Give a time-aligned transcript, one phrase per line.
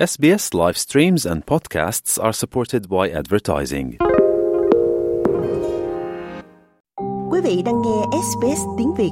[0.00, 3.90] SBS live streams and podcasts are supported by advertising.
[7.30, 9.10] Quý vị đang nghe SBS tiếng Việt.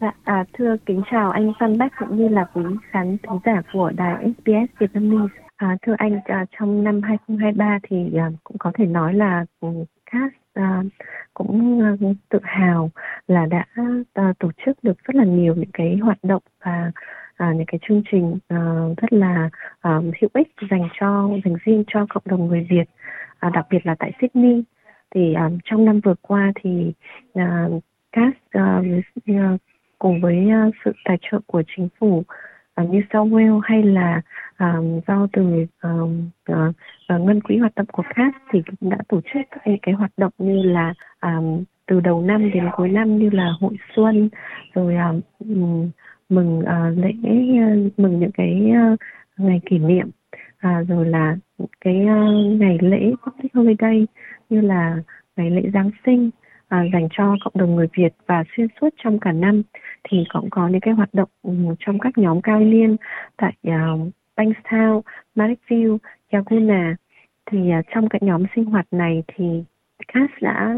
[0.00, 3.62] Dạ, à, thưa kính chào anh Phan Bách cũng như là quý khán thính giả
[3.72, 5.34] của đài SBS Vietnamese.
[5.56, 9.44] À, thưa anh, à, trong năm 2023 thì à, cũng có thể nói là
[10.12, 10.82] cast à,
[11.34, 11.96] cũng à,
[12.28, 12.90] tự hào
[13.26, 13.64] là đã
[14.12, 16.92] à, tổ chức được rất là nhiều những cái hoạt động và
[17.36, 18.56] à, những cái chương trình à,
[18.96, 19.50] rất là
[19.80, 22.84] à, hữu ích dành cho dành riêng cho cộng đồng người Việt,
[23.38, 24.62] à, đặc biệt là tại Sydney.
[25.14, 26.92] Thì à, trong năm vừa qua thì
[27.34, 27.68] à,
[28.10, 28.82] à, à,
[29.98, 32.24] cùng với à, sự tài trợ của chính phủ
[32.80, 34.20] uh, New South Wales hay là
[34.56, 34.76] à,
[35.06, 35.66] do từ
[37.06, 40.10] à, ngân quỹ hoạt động của CAS thì cũng đã tổ chức các cái hoạt
[40.16, 40.94] động như là
[41.86, 44.28] từ đầu năm đến cuối năm như là hội xuân
[44.74, 44.96] rồi
[45.38, 45.90] um,
[46.32, 48.98] mừng uh, lễ uh, mừng những cái uh,
[49.36, 50.10] ngày kỷ niệm
[50.58, 51.36] à, rồi là
[51.80, 54.06] cái uh, ngày lễ public holiday
[54.50, 54.96] như là
[55.36, 56.30] ngày lễ Giáng sinh
[56.68, 59.62] à, dành cho cộng đồng người Việt và xuyên suốt trong cả năm.
[60.04, 62.96] Thì cũng có những cái hoạt động ừ, trong các nhóm cao niên
[63.36, 65.00] tại uh, Bankstown,
[65.34, 65.96] Marrickville,
[66.30, 66.96] Yaguna.
[67.46, 69.64] Thì uh, trong cái nhóm sinh hoạt này thì
[70.08, 70.76] CAS đã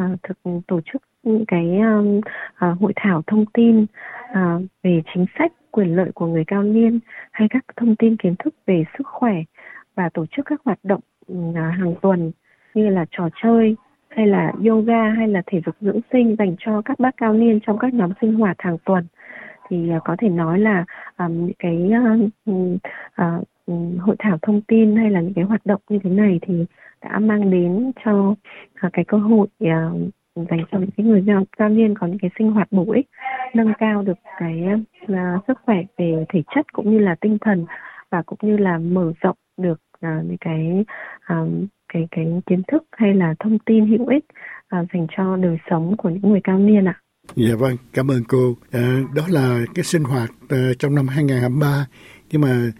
[0.00, 5.26] uh, thực tổ chức những cái um, uh, hội thảo thông tin uh, về chính
[5.38, 7.00] sách quyền lợi của người cao niên
[7.32, 9.34] hay các thông tin kiến thức về sức khỏe
[9.94, 11.00] và tổ chức các hoạt động
[11.32, 12.32] uh, hàng tuần
[12.74, 13.76] như là trò chơi
[14.08, 17.60] hay là yoga hay là thể dục dưỡng sinh dành cho các bác cao niên
[17.66, 19.06] trong các nhóm sinh hoạt hàng tuần.
[19.68, 20.84] Thì uh, có thể nói là
[21.18, 21.90] um, những cái
[22.50, 26.38] uh, uh, hội thảo thông tin hay là những cái hoạt động như thế này
[26.42, 26.64] thì
[27.02, 28.30] đã mang đến cho
[28.86, 29.70] uh, cái cơ hội uh,
[30.36, 31.24] dành cho những cái người
[31.58, 33.06] cao niên có những cái sinh hoạt bổ ích
[33.54, 34.64] nâng cao được cái
[35.02, 35.16] uh,
[35.48, 37.66] sức khỏe về thể chất cũng như là tinh thần
[38.10, 40.84] và cũng như là mở rộng được uh, những cái
[41.28, 44.24] um, cái cái kiến thức hay là thông tin hữu ích
[44.80, 47.00] uh, dành cho đời sống của những người cao niên ạ.
[47.34, 48.54] Dạ vâng, cảm ơn cô.
[48.72, 51.86] À, đó là cái sinh hoạt uh, trong năm 2023
[52.32, 52.70] nhưng mà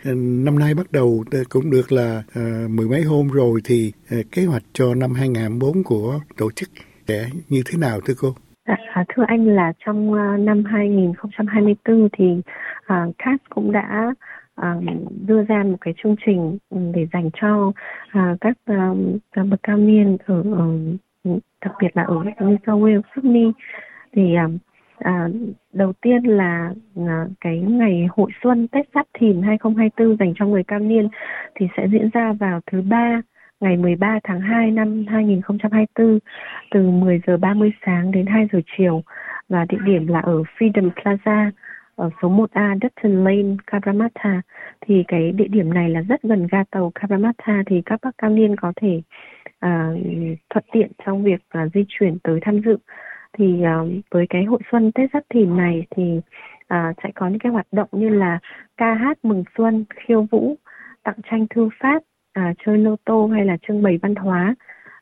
[0.44, 4.44] năm nay bắt đầu cũng được là uh, mười mấy hôm rồi thì uh, kế
[4.44, 6.68] hoạch cho năm 2024 của tổ chức
[7.10, 8.28] sẽ như thế nào thưa cô?
[8.64, 12.24] À, à thưa anh là trong à, năm 2024 thì
[12.86, 14.14] à, CAS cũng đã
[14.54, 14.74] à,
[15.26, 17.72] đưa ra một cái chương trình ừ, để dành cho
[18.10, 20.66] à, các uh, bậc cao niên ở, ở
[21.64, 23.52] đặc biệt là ở New South Wales, Sydney
[24.12, 24.48] thì à,
[25.00, 25.28] À,
[25.72, 30.62] đầu tiên là à, cái ngày hội xuân Tết Giáp Thìn 2024 dành cho người
[30.64, 31.08] cao niên
[31.54, 33.22] thì sẽ diễn ra vào thứ ba
[33.60, 36.18] ngày 13 tháng 2 năm 2024
[36.70, 39.02] từ 10 giờ 30 sáng đến 2 giờ chiều.
[39.48, 41.50] Và địa điểm là ở Freedom Plaza
[41.96, 44.42] ở số 1A Dutton Lane, Cabramatta
[44.80, 48.30] thì cái địa điểm này là rất gần ga tàu Cabramatta thì các bác cao
[48.30, 49.02] niên có thể
[49.66, 50.00] uh,
[50.50, 52.76] thuận tiện trong việc uh, di chuyển tới tham dự.
[53.32, 56.20] Thì uh, với cái hội xuân Tết Giáp Thìn này thì
[56.74, 58.38] uh, sẽ có những cái hoạt động như là
[58.76, 60.56] ca hát mừng xuân, khiêu vũ,
[61.02, 64.54] tặng tranh thư pháp, à, chơi lô tô hay là trưng bày văn hóa.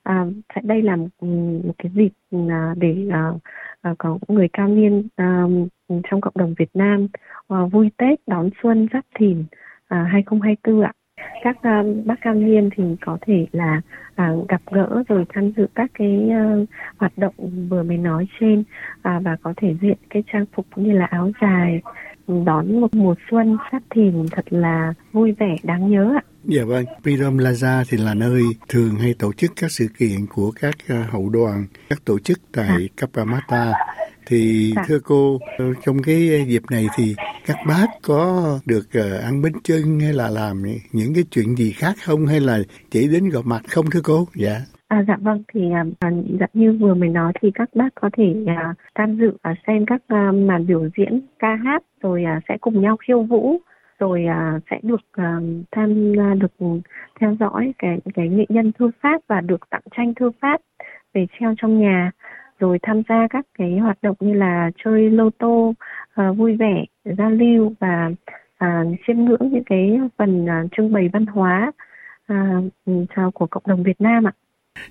[0.02, 0.26] à,
[0.62, 1.26] đây là một,
[1.64, 2.12] một cái dịp
[2.48, 3.32] à, để à,
[3.82, 5.44] à có người cao niên à,
[6.10, 7.08] trong cộng đồng Việt Nam
[7.48, 9.44] à, vui Tết đón xuân Giáp Thìn
[9.88, 10.92] à, 2024 ạ
[11.42, 13.80] các à, bác cao niên thì có thể là
[14.14, 16.54] à, gặp gỡ rồi tham dự các cái à,
[16.96, 17.34] hoạt động
[17.68, 18.64] vừa mới nói trên
[19.02, 21.80] à, và có thể diện cái trang phục như là áo dài
[22.26, 26.22] ừ, đón một mùa xuân giáp thìn thật là vui vẻ đáng nhớ ạ.
[26.44, 30.52] Dạ vâng, Freedom Plaza thì là nơi thường hay tổ chức các sự kiện của
[30.60, 32.94] các uh, hậu đoàn, các tổ chức tại à.
[32.96, 33.72] Kapamata.
[34.26, 34.82] Thì dạ.
[34.86, 35.38] thưa cô
[35.84, 37.14] trong cái dịp này thì
[37.46, 40.62] các bác có được uh, ăn bánh trưng hay là làm
[40.92, 42.26] những cái chuyện gì khác không?
[42.26, 42.58] Hay là
[42.90, 44.26] chỉ đến gặp mặt không thưa cô?
[44.34, 44.60] Dạ.
[44.88, 46.10] À, dạ vâng thì à,
[46.40, 49.86] dạ, như vừa mới nói thì các bác có thể à, tham dự và xem
[49.86, 53.60] các à, màn biểu diễn ca hát rồi à, sẽ cùng nhau khiêu vũ
[53.98, 55.36] rồi à, sẽ được à,
[55.70, 56.82] tham à, được
[57.20, 60.60] theo dõi cái cái nghệ nhân thư pháp và được tặng tranh thư pháp
[61.14, 62.10] về treo trong nhà.
[62.58, 65.74] Rồi tham gia các cái hoạt động như là chơi lô tô
[66.20, 68.10] uh, vui vẻ giao lưu và
[68.64, 71.72] uh, chiêm ngưỡng những cái phần uh, trưng bày văn hóa
[72.32, 74.32] uh, của cộng đồng Việt Nam ạ.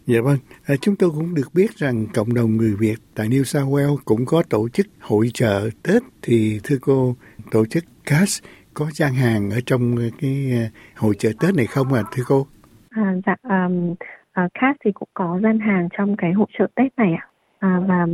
[0.06, 3.44] Dạ vâng, à, chúng tôi cũng được biết rằng cộng đồng người Việt tại New
[3.44, 7.16] South Wales cũng có tổ chức hội trợ Tết thì thưa cô
[7.52, 8.42] tổ chức CAS
[8.78, 12.48] có gian hàng ở trong cái hội chợ Tết này không à thưa cô?
[12.90, 16.98] À, dạ, um, uh, CAS thì cũng có gian hàng trong cái hội chợ Tết
[16.98, 17.28] này ạ
[17.60, 18.06] à, và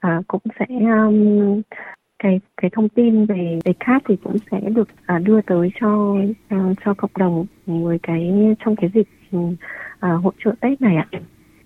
[0.00, 1.62] à, cũng sẽ um,
[2.18, 6.12] cái cái thông tin về về CAT thì cũng sẽ được uh, đưa tới cho
[6.54, 8.30] uh, cho cộng đồng với cái
[8.64, 9.54] trong cái dịp uh,
[10.00, 11.06] hỗ trợ Tết này ạ.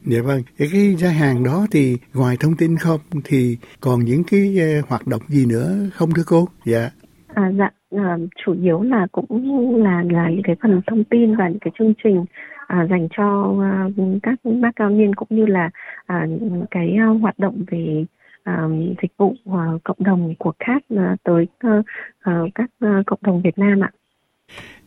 [0.05, 4.25] Dạ vâng, cái, cái gia hàng đó thì ngoài thông tin không thì còn những
[4.25, 6.49] cái uh, hoạt động gì nữa không thưa cô?
[6.65, 6.91] Dạ.
[7.35, 11.49] À, dạ, à, chủ yếu là cũng là là những cái phần thông tin và
[11.49, 12.25] những cái chương trình
[12.67, 13.89] à, dành cho à,
[14.23, 15.71] các bác cao niên cũng như là
[16.07, 16.27] à,
[16.71, 18.05] cái à, hoạt động về
[18.43, 18.69] à,
[19.03, 21.83] dịch vụ à, cộng đồng của CAT à, tới à,
[22.21, 23.91] à, các à, cộng đồng Việt Nam ạ.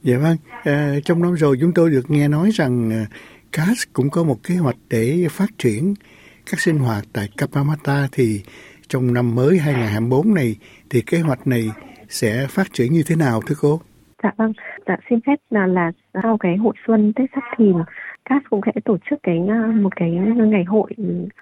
[0.02, 3.06] Dạ vâng, à, trong năm rồi chúng tôi được nghe nói rằng
[3.52, 5.94] CAS cũng có một kế hoạch để phát triển
[6.52, 8.42] các sinh hoạt tại Kapamata thì
[8.88, 10.56] trong năm mới 2024 này
[10.90, 11.70] thì kế hoạch này
[12.20, 13.80] sẽ phát triển như thế nào thưa cô?
[14.24, 14.54] Dạ vâng,
[14.88, 17.76] dạ xin phép là là sau cái hội xuân Tết Sắp Thìn,
[18.30, 20.12] CAS cũng sẽ tổ chức cái ờ, một cái
[20.52, 20.92] ngày hội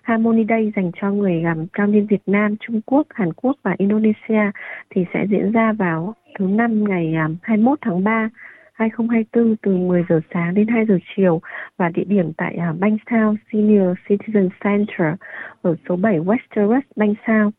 [0.03, 3.75] Harmony Day dành cho người làm cao niên Việt Nam, Trung Quốc, Hàn Quốc và
[3.77, 4.51] Indonesia
[4.89, 8.29] thì sẽ diễn ra vào thứ năm ngày ờ, 21 tháng 3
[8.73, 11.41] 2024 từ 10 giờ sáng đến 2 giờ chiều
[11.77, 15.13] và địa điểm tại uh, Bankstown Senior Citizen Center
[15.61, 17.51] ở số 7 West Terrace, Bankstown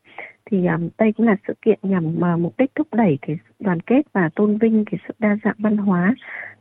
[0.55, 3.81] thì um, đây cũng là sự kiện nhằm uh, mục đích thúc đẩy cái đoàn
[3.81, 6.15] kết và tôn vinh cái sự đa dạng văn hóa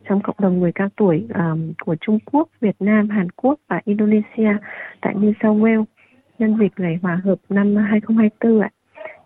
[0.10, 3.82] trong cộng đồng người cao tuổi um, của Trung Quốc, Việt Nam, Hàn Quốc và
[3.86, 4.58] Indonesia
[5.02, 5.86] tại New South Wales
[6.40, 8.70] nhân dịp ngày hòa hợp năm 2024 ạ.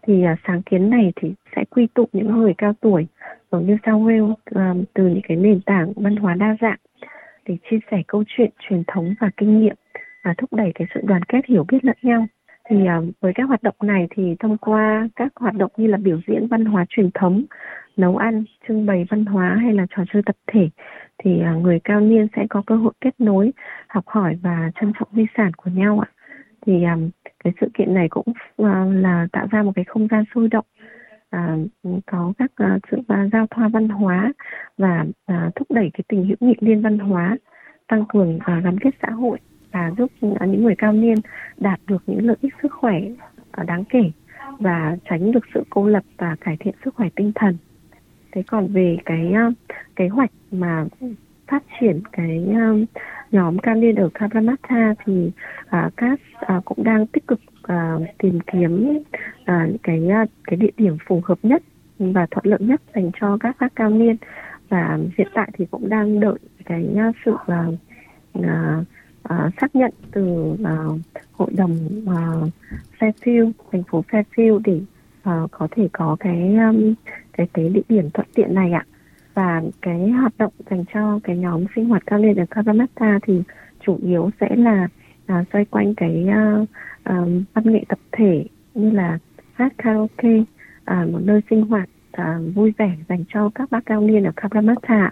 [0.08, 3.08] Thì uh, sáng kiến này thì sẽ quy tụ những người cao tuổi
[3.50, 6.80] ở New South Wales um, từ những cái nền tảng văn hóa đa dạng
[7.46, 9.76] để chia sẻ câu chuyện truyền thống và kinh nghiệm
[10.24, 12.28] và thúc đẩy cái sự đoàn kết hiểu biết lẫn nhau
[12.70, 15.98] thì à, với các hoạt động này thì thông qua các hoạt động như là
[15.98, 17.44] biểu diễn văn hóa truyền thống
[17.98, 20.70] nấu ăn trưng bày văn hóa hay là trò chơi tập thể
[21.18, 23.52] thì à, người cao niên sẽ có cơ hội kết nối
[23.88, 26.10] học hỏi và trân trọng di sản của nhau ạ.
[26.66, 26.98] Thì à,
[27.44, 28.28] cái sự kiện này cũng
[28.94, 30.66] là tạo ra một cái không gian sôi động
[31.30, 31.58] à,
[32.06, 32.52] có các
[32.92, 32.98] sự
[33.32, 34.34] giao thoa văn hóa
[34.78, 35.06] và
[35.56, 37.38] thúc đẩy cái tình hữu nghị liên văn hóa
[37.88, 39.40] tăng cường uh, gắn kết xã hội
[39.78, 41.18] và giúp à, những người cao niên
[41.58, 43.02] đạt được những lợi ích sức khỏe
[43.52, 44.12] à, đáng kể
[44.60, 47.58] và tránh được sự cô lập và cải thiện sức khỏe tinh thần.
[48.32, 49.50] Thế còn về cái à,
[49.96, 50.86] kế hoạch mà
[51.48, 52.46] phát triển cái
[53.32, 55.32] nhóm cao niên ở Kalamata thì
[55.98, 56.20] các
[56.66, 57.40] cũng đang tích cực
[58.18, 59.00] tìm kiếm
[59.84, 60.02] cái
[60.44, 61.64] cái địa điểm phù hợp nhất
[62.00, 64.16] và thuận lợi nhất dành cho các các cao niên
[64.70, 66.86] và hiện tại thì cũng đang đợi cái
[67.26, 67.74] sự uh,
[68.40, 68.46] uh,
[69.34, 71.00] uh, xác nhận từ uh,
[71.32, 72.50] hội đồng uh,
[73.00, 74.82] Fairfield thành phố Fairfield để
[75.30, 76.94] uh, có thể có cái um,
[77.34, 78.86] cái cái địa điểm thuận tiện này ạ.
[79.34, 83.42] Và cái hoạt động dành cho cái nhóm sinh hoạt cao niên ở Kalamata thì
[83.86, 84.88] chủ yếu sẽ là
[85.34, 86.62] uh, xoay quanh cái uh,
[87.10, 88.46] uh, văn nghệ tập thể
[88.76, 89.20] như là
[89.54, 91.90] hát karaoke uh, một nơi sinh hoạt
[92.22, 95.12] uh, vui vẻ dành cho các bác cao niên ở Kalamata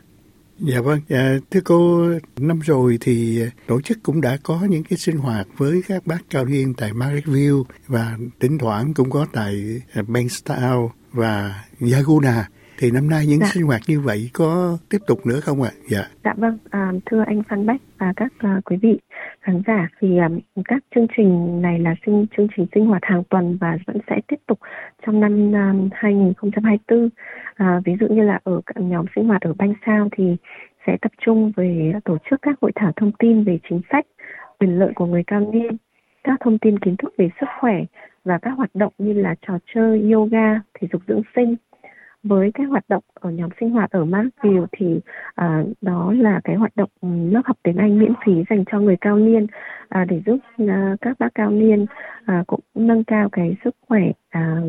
[0.60, 2.10] Dạ vâng, dạ, thưa cô,
[2.40, 6.19] năm rồi thì tổ chức cũng đã có những cái sinh hoạt với các bác
[6.30, 12.50] cao niên tại Marrickville và thỉnh thoảng cũng có tại Bankstown và Yaguna.
[12.77, 13.48] Thì năm nay những dạ.
[13.54, 15.72] sinh hoạt như vậy có tiếp tục nữa không ạ?
[15.74, 15.80] À?
[15.88, 16.04] Dạ.
[16.24, 19.00] Dạ vâng, à, thưa anh Phan Bách và các à, quý vị
[19.42, 20.30] khán giả thì à,
[20.66, 24.16] các chương trình này là sinh chương trình sinh hoạt hàng tuần và vẫn sẽ
[24.27, 24.60] tiếp tục
[25.06, 27.10] trong năm à, 2024.
[27.56, 30.36] À, ví dụ như là ở nhóm sinh hoạt ở Banh Sao thì
[30.88, 34.06] sẽ tập trung về tổ chức các hội thảo thông tin về chính sách,
[34.59, 35.78] quyền lợi của người cao niên,
[36.23, 37.83] các thông tin kiến thức về sức khỏe
[38.26, 41.56] và các hoạt động như là trò chơi, yoga, thể dục dưỡng sinh
[42.25, 44.99] với cái hoạt động ở nhóm sinh hoạt ở Markville thì
[45.35, 48.79] à, đó là cái hoạt động ừ, lớp học tiếng Anh miễn phí dành cho
[48.79, 49.47] người cao niên.
[49.89, 51.85] À, để giúp à, các bác cao niên
[52.25, 54.61] à, cũng nâng cao cái sức khỏe à,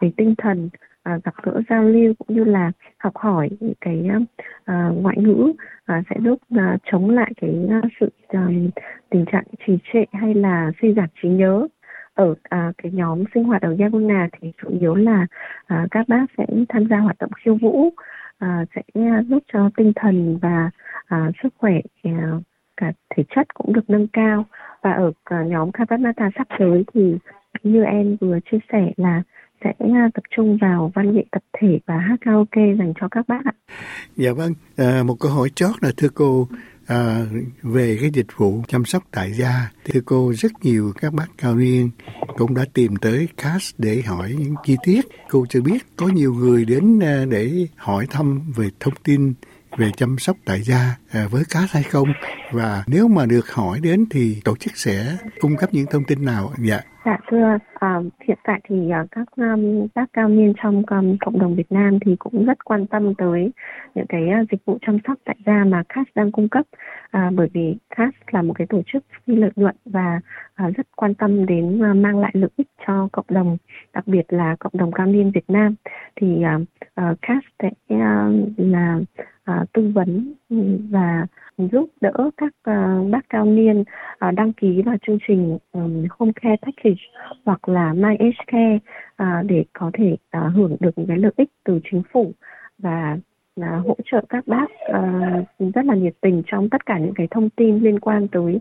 [0.00, 0.68] về tinh thần
[1.02, 3.48] à, gặp gỡ giao lưu cũng như là học hỏi
[3.80, 4.08] cái
[4.64, 5.52] à, ngoại ngữ
[5.84, 8.48] à, sẽ giúp à, chống lại cái à, sự à,
[9.10, 11.68] tình trạng trì trệ hay là suy giảm trí nhớ
[12.18, 15.26] ở à, cái nhóm sinh hoạt ở Yaguna thì chủ yếu là
[15.66, 17.90] à, các bác sẽ tham gia hoạt động khiêu vũ
[18.38, 20.70] à, sẽ à, giúp cho tinh thần và
[21.06, 22.32] à, sức khỏe à,
[22.76, 24.44] cả thể chất cũng được nâng cao
[24.82, 27.16] và ở à, nhóm Kavanata sắp tới thì
[27.62, 29.22] như em vừa chia sẻ là
[29.64, 33.28] sẽ à, tập trung vào văn nghệ tập thể và hát karaoke dành cho các
[33.28, 33.52] bác ạ.
[34.16, 36.48] Dạ vâng, à, một câu hỏi chót là thưa cô,
[36.88, 37.26] à,
[37.62, 41.56] về cái dịch vụ chăm sóc tại gia thì cô rất nhiều các bác cao
[41.56, 41.90] niên
[42.36, 45.08] cũng đã tìm tới CAS để hỏi những chi tiết.
[45.30, 49.34] Cô cho biết có nhiều người đến à, để hỏi thăm về thông tin
[49.76, 52.08] về chăm sóc tại gia à, với cá hay không.
[52.52, 56.24] Và nếu mà được hỏi đến thì tổ chức sẽ cung cấp những thông tin
[56.24, 56.80] nào dạ.
[57.08, 61.38] Dạ thưa, uh, hiện tại thì uh, các um, các cao niên trong um, cộng
[61.38, 63.50] đồng Việt Nam thì cũng rất quan tâm tới
[63.94, 66.66] những cái uh, dịch vụ chăm sóc tại gia mà CAS đang cung cấp.
[67.16, 70.20] Uh, bởi vì CAS là một cái tổ chức phi lợi nhuận và
[70.64, 73.56] uh, rất quan tâm đến uh, mang lại lợi ích cho cộng đồng,
[73.92, 75.74] đặc biệt là cộng đồng cao niên Việt Nam.
[76.16, 76.62] Thì uh,
[77.10, 77.98] uh, CAS sẽ uh,
[78.56, 79.00] là
[79.50, 80.34] uh, tư vấn
[80.90, 81.26] và
[81.58, 86.32] giúp đỡ các uh, bác cao niên uh, đăng ký vào chương trình um, Home
[86.42, 86.97] Care Package
[87.44, 88.78] hoặc là MyHCare Age
[89.16, 92.32] à, uh, để có thể uh, hưởng được những cái lợi ích từ chính phủ
[92.78, 93.18] và
[93.60, 97.28] uh, hỗ trợ các bác uh, rất là nhiệt tình trong tất cả những cái
[97.30, 98.60] thông tin liên quan tới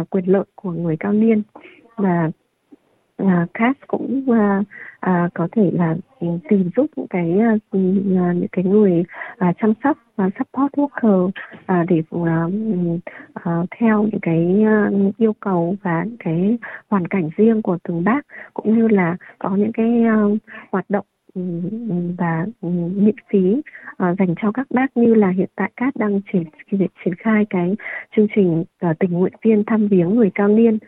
[0.00, 1.42] uh, quyền lợi của người cao niên.
[1.96, 2.30] Và
[3.18, 4.62] à, cast cũng à,
[5.00, 5.96] à, có thể là
[6.48, 9.04] tìm giúp những cái à, à, những cái người
[9.38, 11.30] à, chăm sóc và support worker
[11.66, 12.46] à, để à,
[13.34, 16.58] à, theo những cái à, yêu cầu và những cái
[16.88, 18.20] hoàn cảnh riêng của từng bác
[18.54, 20.16] cũng như là có những cái à,
[20.72, 22.46] hoạt động ừ, ừ, và
[22.94, 26.44] miễn phí uh, dành cho các bác như là hiện tại cát đang triển
[27.04, 27.74] triển khai cái
[28.16, 30.78] chương trình uh, tình nguyện viên thăm viếng người cao niên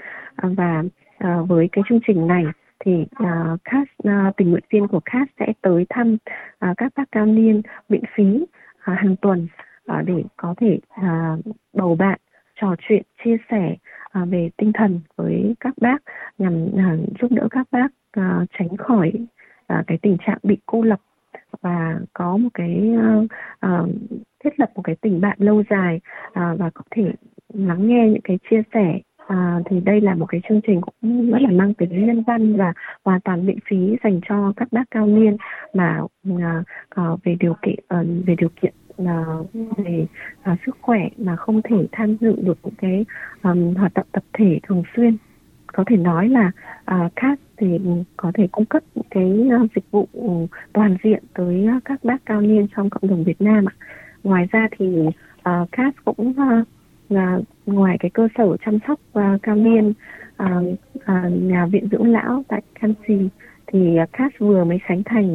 [0.46, 0.82] uh, và
[1.20, 2.44] À, với cái chương trình này
[2.84, 6.76] thì à, uh, CAS uh, à, tình nguyện viên của CAS sẽ tới thăm uh,
[6.76, 9.48] các bác cao niên miễn phí uh, hàng tuần
[9.92, 12.18] uh, để có thể uh, bầu bạn
[12.60, 13.76] trò chuyện chia sẻ
[14.22, 15.98] uh, về tinh thần với các bác
[16.38, 17.88] nhằm uh, giúp đỡ các bác
[18.20, 19.12] uh, tránh khỏi
[19.72, 21.00] uh, cái tình trạng bị cô lập
[21.60, 23.24] và có một cái uh,
[23.66, 23.88] uh,
[24.44, 27.12] thiết lập một cái tình bạn lâu dài uh, và có thể
[27.54, 29.00] lắng nghe những cái chia sẻ
[29.30, 32.56] à, thì đây là một cái chương trình cũng rất là mang tính nhân văn
[32.56, 32.72] và
[33.04, 35.36] hoàn toàn miễn phí dành cho các bác cao niên
[35.74, 36.00] mà
[36.42, 39.24] à, à, về điều kiện à, về điều kiện là
[39.76, 40.06] về
[40.42, 43.04] à, sức khỏe mà không thể tham dự được những cái
[43.42, 45.16] um, hoạt động tập thể thường xuyên
[45.66, 46.50] có thể nói là
[46.84, 47.78] à, uh, CAS thì
[48.16, 50.28] có thể cung cấp những cái uh, dịch vụ ừ,
[50.72, 53.74] toàn diện tới uh, các bác cao niên trong cộng đồng Việt Nam ạ.
[54.22, 54.96] Ngoài ra thì
[55.42, 56.68] à, uh, CAS cũng uh,
[57.10, 59.92] là ngoài cái cơ sở chăm sóc uh, cao niên
[60.42, 60.48] uh,
[60.96, 63.28] uh, nhà viện dưỡng lão tại Canxi
[63.66, 65.34] thì uh, CAS vừa mới sánh thành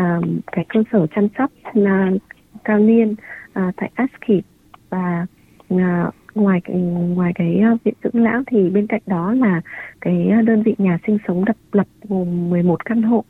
[0.00, 2.22] uh, cái cơ sở chăm sóc uh,
[2.64, 3.14] cao niên
[3.58, 4.44] uh, tại Askip.
[4.90, 5.26] Và
[5.74, 9.60] uh, ngoài cái, ngoài cái uh, viện dưỡng lão thì bên cạnh đó là
[10.00, 13.24] cái đơn vị nhà sinh sống độc lập gồm 11 căn hộ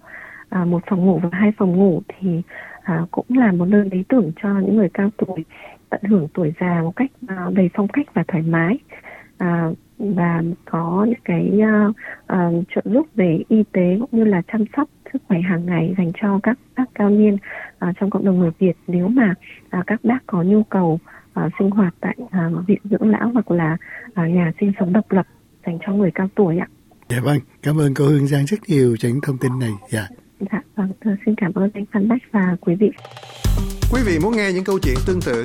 [0.55, 2.43] à, một phòng ngủ và hai phòng ngủ thì
[2.83, 5.45] à, cũng là một nơi lý tưởng cho những người cao tuổi
[5.95, 8.79] tận hưởng tuổi già một cách uh, đầy phong cách và thoải mái
[9.39, 11.53] à, và có những cái
[11.89, 11.97] uh,
[12.33, 15.95] uh, trợ giúp về y tế cũng như là chăm sóc sức khỏe hàng ngày
[15.99, 19.35] dành cho các bác cao niên uh, trong cộng đồng người Việt nếu mà
[19.79, 20.99] uh, các bác có nhu cầu
[21.41, 23.77] uh, sinh hoạt tại uh, viện dưỡng lão hoặc là
[24.09, 25.27] uh, nhà sinh sống độc lập
[25.67, 26.69] dành cho người cao tuổi ạ.
[27.09, 29.73] Dạ vâng, cảm ơn cô Hương Giang rất nhiều cho những thông tin này.
[29.91, 30.09] Dạ.
[30.53, 30.93] Dạ vâng,
[31.27, 32.91] xin cảm ơn anh Phan Bách và quý vị.
[33.93, 35.45] Quý vị muốn nghe những câu chuyện tương tự